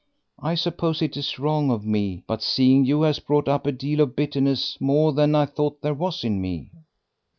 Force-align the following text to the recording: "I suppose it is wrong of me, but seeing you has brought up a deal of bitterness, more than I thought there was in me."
"I 0.41 0.55
suppose 0.55 1.03
it 1.03 1.15
is 1.15 1.37
wrong 1.37 1.69
of 1.69 1.85
me, 1.85 2.23
but 2.25 2.41
seeing 2.41 2.85
you 2.85 3.03
has 3.03 3.19
brought 3.19 3.47
up 3.47 3.67
a 3.67 3.71
deal 3.71 4.01
of 4.01 4.15
bitterness, 4.15 4.75
more 4.81 5.13
than 5.13 5.35
I 5.35 5.45
thought 5.45 5.83
there 5.83 5.93
was 5.93 6.23
in 6.23 6.41
me." 6.41 6.71